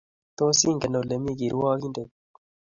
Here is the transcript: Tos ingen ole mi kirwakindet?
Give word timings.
Tos 0.37 0.59
ingen 0.71 0.93
ole 0.99 1.15
mi 1.23 1.31
kirwakindet? 1.39 2.09